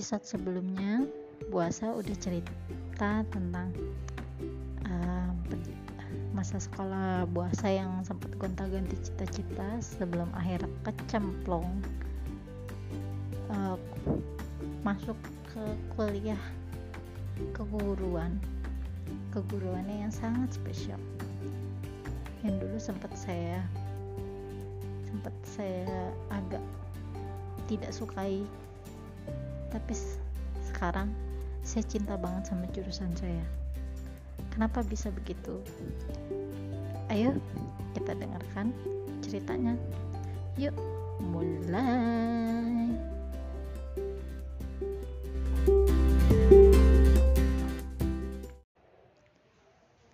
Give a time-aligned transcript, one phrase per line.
[0.00, 1.04] episode sebelumnya
[1.52, 3.68] puasa udah cerita tentang
[4.88, 5.28] uh,
[6.32, 11.68] masa sekolah puasa yang sempat gonta-ganti cita-cita sebelum akhir kecemplung
[13.52, 13.76] uh,
[14.88, 15.20] masuk
[15.52, 15.60] ke
[15.92, 16.40] kuliah
[17.52, 18.40] keguruan
[19.36, 21.00] keguruannya yang sangat spesial.
[22.40, 23.60] Yang dulu sempat saya
[25.04, 26.64] sempat saya agak
[27.68, 28.40] tidak sukai
[29.70, 29.94] tapi
[30.66, 31.08] sekarang
[31.62, 33.46] saya cinta banget sama jurusan saya.
[34.50, 35.62] Kenapa bisa begitu?
[37.06, 37.38] Ayo
[37.94, 38.74] kita dengarkan
[39.22, 39.78] ceritanya.
[40.58, 40.74] Yuk
[41.22, 42.90] mulai.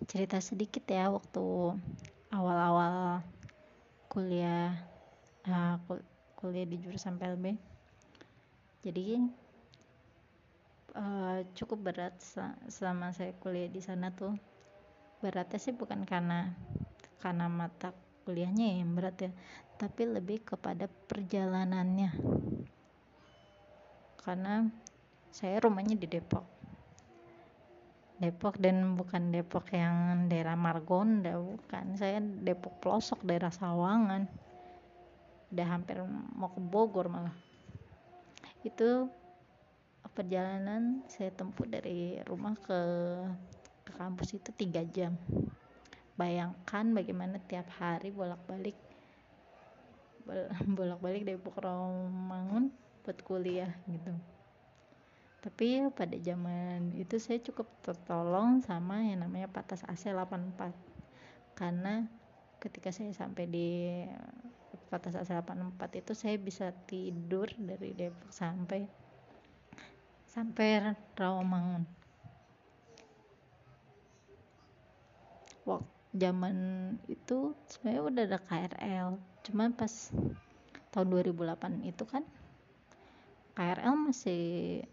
[0.07, 1.45] Cerita sedikit ya waktu
[2.33, 3.21] awal-awal
[4.09, 4.73] kuliah
[5.45, 5.77] uh,
[6.37, 7.53] kuliah di jurusan PLB
[8.87, 9.19] jadi
[10.95, 12.15] uh, cukup berat
[12.71, 14.37] selama saya kuliah di sana tuh.
[15.19, 16.53] Beratnya sih bukan karena
[17.17, 17.91] karena mata
[18.23, 19.31] kuliahnya yang berat ya
[19.77, 22.11] tapi lebih kepada perjalanannya.
[24.21, 24.67] Karena
[25.31, 26.45] saya rumahnya di Depok.
[28.17, 31.93] Depok dan bukan Depok yang daerah Margonda bukan.
[31.93, 34.25] Saya Depok pelosok daerah Sawangan.
[35.53, 36.01] Udah hampir
[36.33, 37.37] mau ke Bogor malah.
[38.65, 39.13] Itu
[40.17, 42.81] perjalanan saya tempuh dari rumah ke
[43.85, 45.13] ke kampus itu tiga jam.
[46.17, 48.73] Bayangkan bagaimana tiap hari bolak-balik
[50.77, 52.73] bolak-balik dari Rawamangun
[53.05, 54.17] buat kuliah gitu.
[55.45, 60.73] Tapi pada zaman itu saya cukup tertolong sama yang namanya patas AC 84
[61.53, 62.09] karena
[62.57, 63.69] ketika saya sampai di
[64.89, 69.06] kota 84 itu saya bisa tidur dari Depok sampai
[70.37, 71.89] sampai Rawamangun
[75.65, 76.57] waktu zaman
[77.09, 79.09] itu sebenarnya udah ada KRL
[79.49, 80.13] cuman pas
[80.93, 82.21] tahun 2008 itu kan
[83.57, 84.45] KRL masih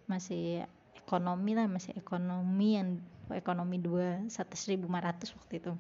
[0.09, 0.65] masih
[0.97, 2.97] ekonomi lah masih ekonomi yang
[3.29, 5.73] ekonomi dua satu seribu waktu itu.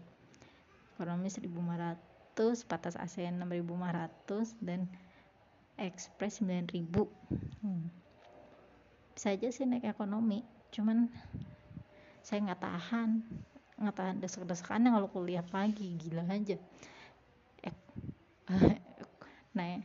[0.96, 4.84] Ekonomi 1500 batas AC 6500 dan
[5.80, 6.84] Express 9000
[7.64, 8.03] hmm.
[9.14, 10.42] Bisa aja sih naik ekonomi.
[10.74, 11.08] Cuman
[12.20, 13.10] saya nggak tahan
[13.74, 16.58] nggak tahan desek-desekannya kalau kuliah pagi gila aja.
[17.62, 17.74] Eh,
[19.56, 19.80] nah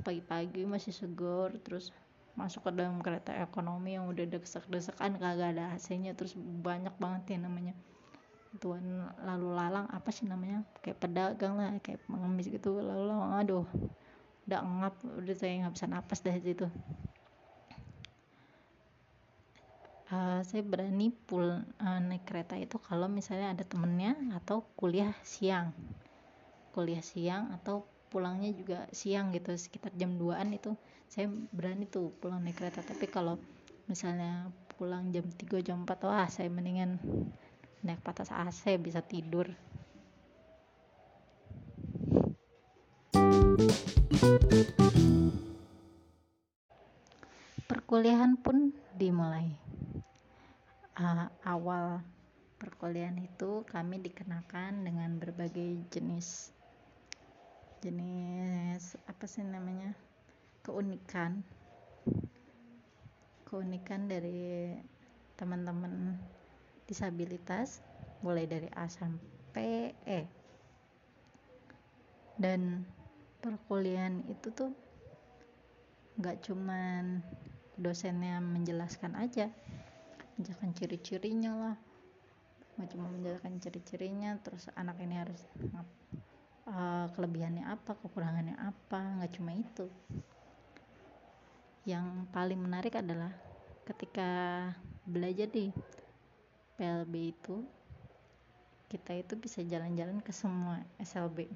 [0.00, 1.90] pagi-pagi masih segar terus
[2.38, 7.38] masuk ke dalam kereta ekonomi yang udah desek-desekan kagak ada AC-nya terus banyak banget ya
[7.42, 7.74] namanya
[8.58, 8.82] tuan
[9.22, 13.66] lalu lalang apa sih namanya kayak pedagang lah kayak pengemis gitu lalu lalang aduh
[14.50, 16.66] udah ngap udah saya nggak bisa napas dari situ
[20.10, 25.70] uh, saya berani pul uh, naik kereta itu kalau misalnya ada temennya atau kuliah siang.
[26.74, 30.74] Kuliah siang atau pulangnya juga siang gitu sekitar jam 2an itu
[31.06, 32.82] saya berani tuh pulang naik kereta.
[32.82, 33.38] Tapi kalau
[33.86, 36.98] misalnya pulang jam 3 jam 4 wah saya mendingan
[37.82, 39.50] naik patas AC bisa tidur.
[47.70, 49.69] Perkuliahan pun dimulai
[51.00, 52.04] uh, awal
[52.60, 56.52] perkuliahan itu kami dikenakan dengan berbagai jenis
[57.80, 59.96] jenis apa sih namanya
[60.60, 61.40] keunikan.
[63.48, 64.76] Keunikan dari
[65.34, 66.14] teman-teman
[66.84, 67.80] disabilitas
[68.20, 70.20] mulai dari A sampai E.
[72.36, 72.84] Dan
[73.40, 74.70] perkuliahan itu tuh
[76.20, 77.24] nggak cuman
[77.80, 79.48] dosennya menjelaskan aja
[80.40, 81.76] menjelaskan ciri-cirinya lah.
[82.88, 85.44] Cuma menjelaskan ciri-cirinya terus anak ini harus
[86.64, 89.92] uh, kelebihannya apa kekurangannya apa nggak cuma itu.
[91.84, 93.28] Yang paling menarik adalah
[93.84, 94.72] ketika
[95.04, 95.68] belajar di
[96.80, 97.60] PLB itu
[98.88, 101.46] kita itu bisa jalan-jalan ke semua SLB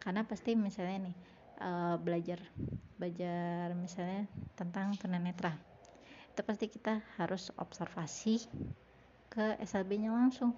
[0.00, 1.16] karena pasti misalnya nih
[1.62, 2.40] uh, belajar
[2.96, 4.26] belajar misalnya
[4.56, 5.69] tentang tunanetra
[6.30, 8.46] itu pasti kita harus observasi
[9.30, 10.54] ke SLB nya langsung.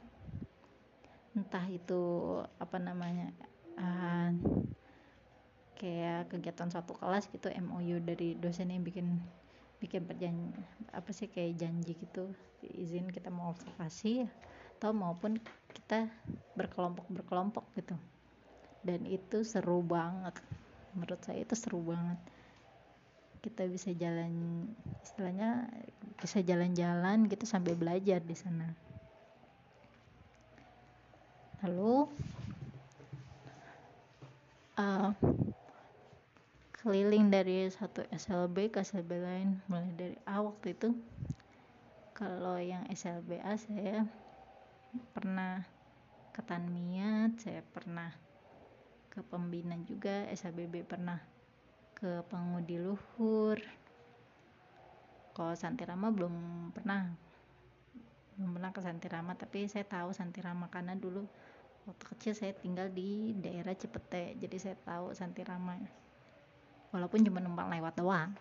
[1.33, 2.01] Entah itu
[2.61, 3.33] apa namanya
[3.81, 4.31] uh,
[5.81, 9.19] kayak kegiatan satu kelas gitu MOU dari dosen yang bikin
[9.83, 10.55] bikin perjanjian
[10.95, 12.31] apa sih kayak janji gitu
[12.63, 14.23] izin kita mau observasi
[14.79, 15.43] atau maupun
[15.75, 16.07] kita
[16.55, 17.97] berkelompok berkelompok gitu.
[18.83, 20.39] Dan itu seru banget.
[20.93, 22.19] Menurut saya itu seru banget
[23.43, 24.65] kita bisa jalan
[25.03, 25.67] istilahnya
[26.23, 28.71] bisa jalan-jalan gitu sambil belajar di sana.
[31.67, 32.07] Lalu
[34.79, 35.11] uh,
[36.79, 40.95] keliling dari satu SLB ke SLB lain mulai dari A waktu itu.
[42.15, 44.07] Kalau yang SLBA saya
[45.11, 45.67] pernah
[46.33, 48.09] ke Tanmiat saya pernah
[49.13, 51.32] ke pembina juga SLBB pernah
[52.03, 53.63] ke pengudi luhur.
[55.39, 56.35] Kalau Santirama belum
[56.75, 57.15] pernah.
[58.35, 61.23] Belum pernah ke Santirama tapi saya tahu Santirama karena dulu
[61.87, 65.79] waktu kecil saya tinggal di daerah Cepete jadi saya tahu Santirama
[66.91, 68.35] walaupun cuma numpang lewat doang.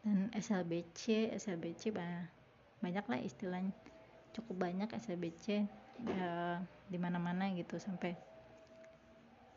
[0.00, 1.92] Dan SLBC SLBC
[2.80, 3.76] banyak lah istilahnya.
[4.32, 5.68] Cukup banyak SLBC
[6.08, 8.16] ya, di mana-mana gitu sampai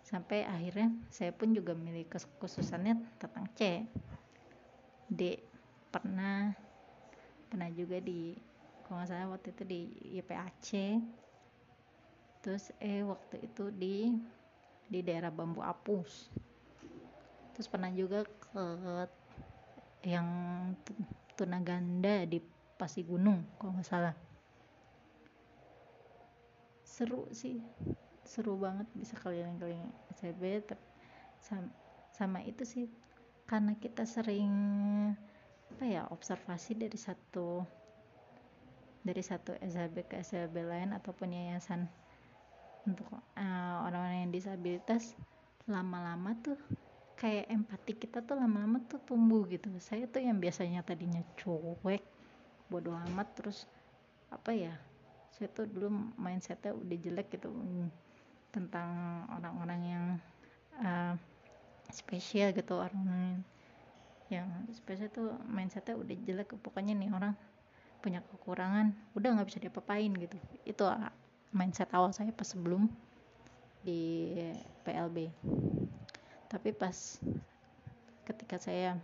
[0.09, 3.85] sampai akhirnya saya pun juga milih kekhususannya tentang C.
[5.05, 5.37] D
[5.93, 6.49] pernah
[7.45, 8.33] pernah juga di
[8.85, 9.81] kalau nggak waktu itu di
[10.17, 10.69] IPAC
[12.41, 14.17] terus E waktu itu di
[14.89, 16.33] di daerah bambu apus.
[17.53, 18.65] Terus pernah juga ke
[20.09, 20.25] yang
[21.37, 22.41] tunaganda di
[22.81, 24.15] Pasi Gunung kalau nggak salah.
[26.81, 27.61] Seru sih
[28.29, 30.61] seru banget bisa keliling-keliling SCB
[31.41, 31.65] sama,
[32.13, 32.85] sama itu sih
[33.49, 34.53] karena kita sering
[35.73, 37.65] apa ya observasi dari satu
[39.01, 41.89] dari satu SHB ke SHB lain ataupun yayasan
[42.85, 45.17] untuk uh, orang-orang yang disabilitas
[45.65, 46.57] lama-lama tuh
[47.17, 49.67] kayak empati kita tuh lama-lama tuh tumbuh gitu.
[49.81, 52.03] Saya tuh yang biasanya tadinya cuek
[52.69, 53.65] bodoh amat terus
[54.29, 54.73] apa ya
[55.33, 55.89] saya tuh dulu
[56.21, 57.49] mindsetnya udah jelek gitu
[58.49, 60.05] tentang orang-orang yang
[60.81, 61.13] uh,
[61.89, 63.41] spesial gitu orang
[64.29, 67.33] yang spesial tuh mindsetnya udah jelek pokoknya nih orang
[67.99, 70.37] punya kekurangan udah nggak bisa diapa-apain gitu.
[70.63, 70.85] Itu
[71.51, 72.87] mindset awal saya pas sebelum
[73.81, 74.35] di
[74.85, 75.31] PLB
[76.49, 76.93] tapi pas
[78.27, 78.97] ketika saya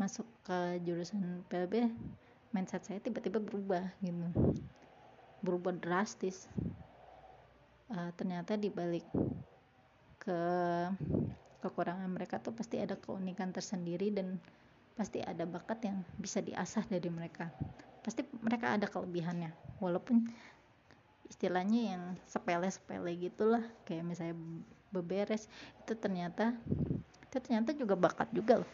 [0.00, 1.88] masuk ke jurusan PLB
[2.52, 4.28] mindset saya tiba-tiba berubah gitu.
[5.40, 6.44] Berubah drastis
[7.94, 9.04] uh, ternyata dibalik
[10.20, 10.40] ke
[11.60, 14.40] kekurangan mereka tuh pasti ada keunikan tersendiri dan
[14.96, 17.48] pasti ada bakat yang bisa diasah dari mereka.
[18.00, 20.28] Pasti mereka ada kelebihannya walaupun
[21.28, 24.36] istilahnya yang sepele-sepele gitulah kayak misalnya
[24.90, 25.46] beberes
[25.84, 26.56] itu ternyata
[27.30, 28.70] itu ternyata juga bakat juga loh.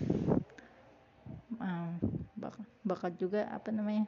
[2.86, 4.06] Bakat juga apa namanya?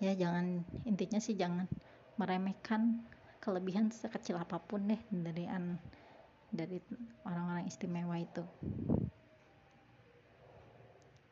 [0.00, 1.68] Ya jangan intinya sih jangan
[2.16, 3.04] meremehkan
[3.42, 5.82] kelebihan sekecil apa pun deh dari an
[6.54, 6.78] dari
[7.26, 8.46] orang-orang istimewa itu.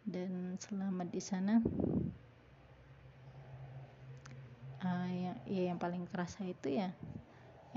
[0.02, 1.62] Dan selama di sana
[4.82, 6.90] uh, ya, ya yang paling kerasa itu ya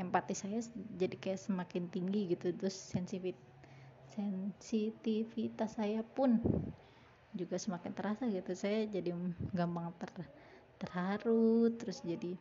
[0.02, 0.58] empati saya
[0.98, 2.50] jadi kayak semakin tinggi gitu.
[2.58, 3.38] Terus sensitif
[4.18, 6.42] sensitivitas saya pun
[7.38, 8.58] juga semakin terasa gitu.
[8.58, 9.14] Saya jadi
[9.54, 10.10] gampang ter
[10.82, 12.34] terharu terus jadi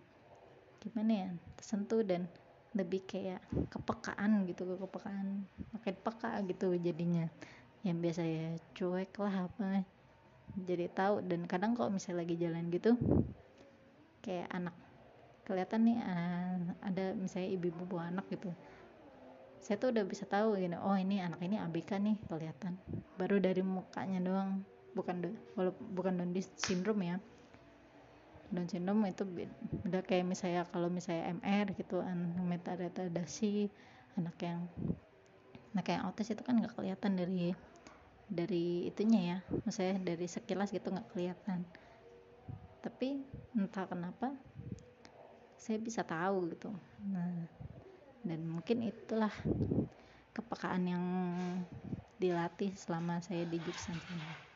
[0.83, 2.27] gimana ya tersentuh dan
[2.75, 3.39] lebih kayak
[3.71, 7.31] kepekaan gitu kepekaan makin peka gitu jadinya.
[7.87, 9.87] Yang biasa ya cuek lah apa
[10.59, 11.23] jadi tahu.
[11.23, 12.99] Dan kadang kalau misalnya lagi jalan gitu
[14.23, 14.75] kayak anak
[15.43, 18.51] kelihatan nih uh, ada misalnya ibu-ibu bawa anak gitu.
[19.63, 22.75] Saya tuh udah bisa tahu gini oh ini anak ini ABK nih kelihatan.
[23.15, 27.17] Baru dari mukanya doang bukan walaupun bukan Down syndrome ya
[28.53, 32.05] Down syndrome itu beda kayak misalnya kalau misalnya MR gitu
[32.45, 33.73] metaretardasi
[34.21, 34.69] anak yang
[35.73, 37.57] anak yang autis itu kan nggak kelihatan dari
[38.29, 41.65] dari itunya ya misalnya dari sekilas gitu nggak kelihatan.
[42.85, 43.25] Tapi
[43.57, 44.37] entah kenapa
[45.57, 46.69] saya bisa tahu gitu.
[47.09, 47.49] Nah
[48.23, 49.33] dan mungkin itulah
[50.37, 51.05] kepekaan yang
[52.21, 54.52] dilatih selama saya di jurusan sana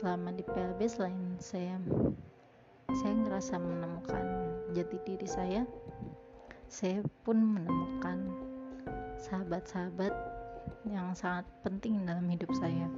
[0.00, 1.76] selama di PLB selain saya
[2.88, 4.24] saya ngerasa menemukan
[4.72, 5.68] jati diri saya
[6.72, 8.32] saya pun menemukan
[9.20, 10.08] sahabat-sahabat
[10.88, 12.88] yang sangat penting dalam hidup saya.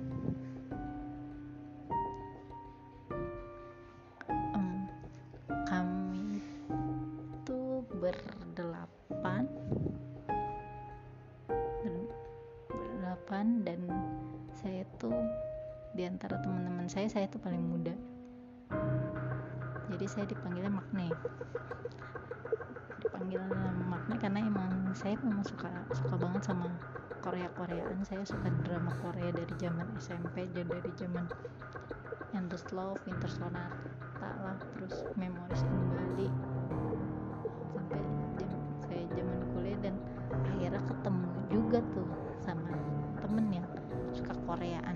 [16.83, 17.95] Teman-teman saya saya tuh paling muda.
[19.95, 21.15] jadi saya dipanggilnya Makne
[22.99, 23.39] dipanggil
[23.87, 26.67] Makne karena emang saya memang suka suka banget sama
[27.23, 31.31] Korea Koreaan saya suka drama Korea dari zaman SMP jadi dari zaman
[32.35, 36.29] Endless Love, Winter Sonata lah terus Memories in Bali.
[37.79, 38.03] Sampai
[38.43, 38.51] jam,
[38.91, 39.95] saya zaman kuliah dan
[40.35, 42.11] akhirnya ketemu juga tuh
[42.43, 42.75] sama
[43.23, 43.67] temen yang
[44.11, 44.92] suka Koreaan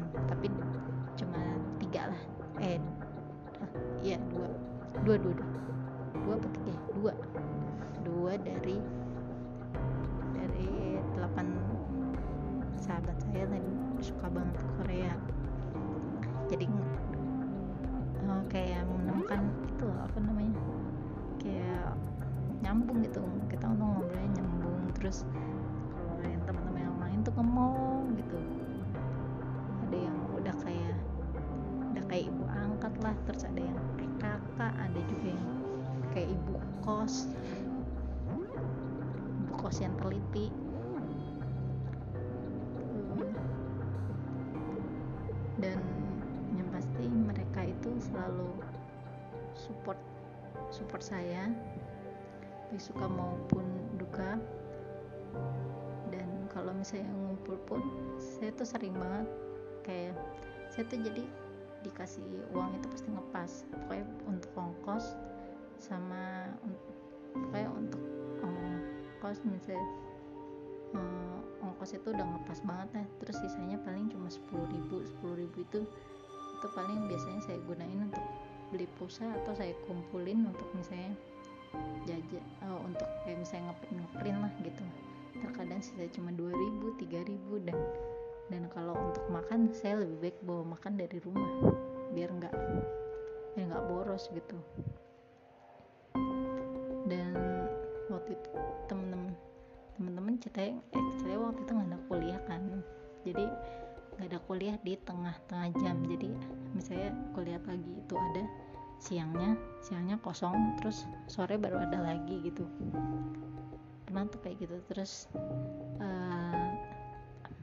[5.07, 5.51] dua dua dua.
[6.27, 7.13] Dua apa tiga dua.
[8.03, 8.83] Dua dari
[10.35, 11.47] dari delapan
[12.75, 13.63] sahabat saya dan
[14.03, 15.15] suka banget Korea.
[16.51, 16.67] Jadi
[18.27, 20.59] uh, kayak menemukan itu apa namanya?
[21.39, 21.95] Kayak
[22.67, 23.23] nyambung gitu.
[23.47, 24.91] Kita untuk ngobrolnya nyambung.
[24.99, 25.23] Terus
[34.67, 35.51] kakak ada juga yang
[36.11, 37.31] kayak ibu kos.
[39.47, 40.51] Ibu kos yang teliti.
[45.63, 45.79] Dan
[46.59, 48.51] yang pasti mereka itu selalu
[49.55, 50.03] support
[50.75, 51.47] support saya.
[52.75, 53.63] Baik suka maupun
[53.95, 54.35] duka.
[56.11, 57.87] Dan kalau misalnya ngumpul pun
[58.19, 59.31] saya tuh sering banget
[59.87, 60.19] kayak
[60.75, 61.23] saya tuh jadi
[61.87, 63.51] dikasih uang itu pasti ngepas.
[63.71, 65.15] Pokoknya untuk ongkos
[65.79, 66.51] sama
[67.31, 68.03] pokoknya untuk
[68.43, 69.85] ongkos misalnya
[70.97, 75.59] um, ongkos itu udah ngepas banget ya terus sisanya paling cuma 10 ribu 10 ribu
[75.63, 75.81] itu
[76.57, 78.25] itu paling biasanya saya gunain untuk
[78.73, 81.13] beli pulsa atau saya kumpulin untuk misalnya
[82.09, 84.85] jajan oh, untuk kayak misalnya ngeprint lah gitu.
[85.37, 87.77] Terkadang sisa cuma 2000 3000 dan
[88.47, 91.51] dan kalau untuk makan saya lebih baik bawa makan dari rumah.
[92.15, 92.55] Biar nggak
[93.57, 94.59] biar nggak boros gitu.
[97.07, 97.35] Dan
[98.11, 98.51] waktu itu
[98.91, 99.35] temen-temen
[99.97, 102.63] temen-temen ceritanya eh saya waktu itu nggak ada kuliah kan.
[103.27, 103.45] Jadi
[104.17, 105.97] nggak ada kuliah di tengah-tengah jam.
[106.07, 106.31] Jadi
[106.75, 108.45] misalnya kuliah pagi itu ada
[108.97, 109.53] siangnya
[109.85, 112.65] siangnya kosong terus sore baru ada lagi gitu.
[114.07, 114.77] Pernah tuh kayak gitu.
[114.91, 115.27] Terus
[116.01, 116.26] uh,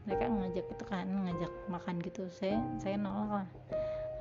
[0.03, 2.27] mereka ngajak itu kan ngajak makan gitu.
[2.31, 3.49] Saya saya nolak lah.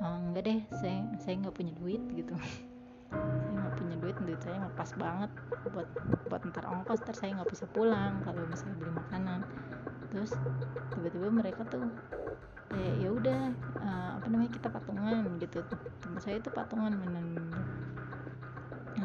[0.03, 2.33] Uh, enggak deh saya saya nggak punya duit gitu.
[3.13, 5.31] Saya nggak punya duit duit saya nggak pas banget.
[5.69, 5.89] Buat
[6.33, 9.39] buat ntar ongkos ntar saya nggak bisa pulang kalau misalnya beli makanan.
[10.09, 10.33] Terus
[10.97, 11.85] tiba-tiba mereka tuh
[12.73, 13.41] kayak ya udah
[13.85, 15.61] uh, apa namanya kita patungan gitu.
[16.01, 17.21] Teman saya itu patungan bener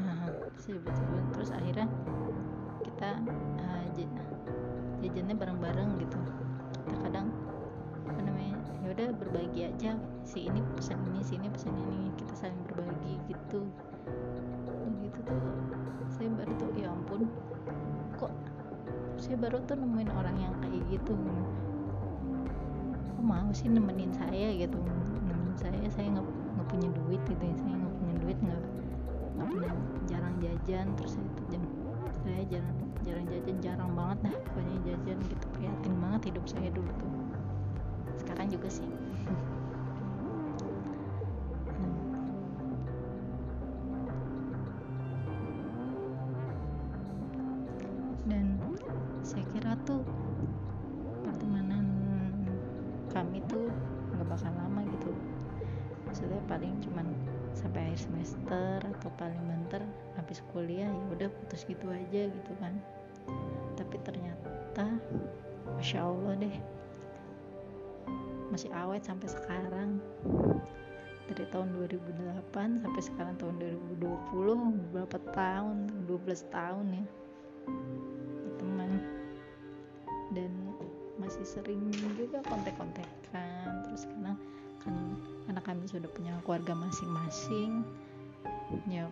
[0.08, 1.87] nah, tiba-tiba terus akhirnya
[2.85, 3.11] kita
[3.61, 3.85] uh,
[5.02, 6.18] jajannya bareng-bareng gitu
[8.99, 9.95] udah berbagi aja
[10.26, 13.62] si ini pesan ini si ini pesan ini kita saling berbagi gitu.
[14.67, 15.38] Dan gitu tuh
[16.19, 17.31] saya baru tuh ya ampun.
[18.19, 18.35] Kok
[19.23, 21.14] saya baru tuh nemuin orang yang kayak gitu?
[23.14, 24.83] Kok mau sih nemenin saya gitu?
[24.83, 26.26] Nemenin saya saya nggak
[26.59, 28.62] nggak punya duit gitu ya saya nggak punya duit nggak
[29.38, 29.75] nggak pernah
[30.11, 31.62] jarang jajan terus saya tuh jam
[32.26, 32.76] saya jarang
[33.07, 35.47] jarang jajan jarang banget dah pokoknya jajan gitu.
[35.55, 37.18] Prihatin banget hidup saya dulu tuh
[38.28, 38.85] sekarang juga sih.
[48.28, 48.61] Dan
[49.25, 50.04] saya kira tuh
[51.25, 51.88] pertemanan
[53.08, 53.73] kami tuh
[54.12, 55.08] nggak bakal lama gitu.
[56.04, 57.08] Maksudnya paling cuman
[57.56, 59.80] sampai akhir semester atau paling bentar
[60.20, 62.76] habis kuliah ya udah putus gitu aja gitu kan.
[63.80, 65.00] Tapi ternyata
[65.80, 66.77] masya allah deh
[68.49, 70.00] masih awet sampai sekarang.
[71.28, 73.61] Dari tahun 2008 sampai sekarang tahun
[74.00, 75.76] 2020 berapa tahun?
[76.09, 77.05] 12 tahun ya.
[78.57, 78.90] Teman.
[80.33, 80.52] Dan
[81.21, 83.85] masih sering juga kontek-kontekan.
[83.85, 84.33] Terus karena
[84.81, 84.95] kan
[85.45, 87.85] karena kami sudah punya keluarga masing-masing.
[88.88, 89.05] Ya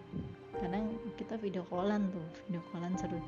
[0.56, 3.20] kadang kita video callan tuh video callan seru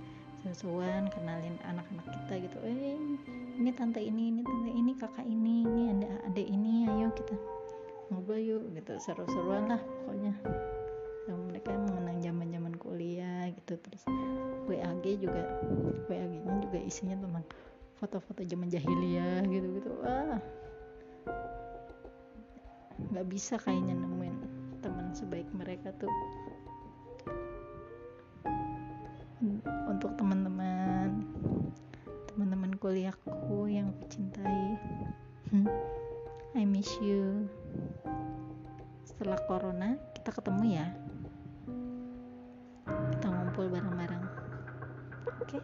[0.52, 2.56] sesuan kenalin anak-anak kita gitu.
[2.64, 2.96] Eh
[3.60, 7.36] ini tante ini ini tante ini kakak ini ini ada adik ini ayo kita
[8.08, 8.96] ngobrol yuk gitu.
[8.96, 10.32] Seru-seruan lah pokoknya.
[11.28, 13.76] Sama mereka mengenang zaman-zaman kuliah gitu.
[13.76, 14.02] Terus
[14.68, 15.42] WAG juga
[16.08, 17.44] WAG nya juga isinya tentang
[18.00, 20.40] foto-foto zaman jahiliyah gitu gitu wah.
[23.12, 24.36] Nggak bisa kayaknya nemuin
[24.80, 26.10] teman sebaik mereka tuh
[29.98, 31.26] untuk teman-teman
[32.30, 34.78] teman-teman kuliahku yang kucintai
[36.54, 37.50] I miss you.
[39.02, 40.86] Setelah corona kita ketemu ya.
[42.86, 44.24] Kita ngumpul bareng-bareng.
[45.42, 45.58] Oke.
[45.58, 45.62] okay?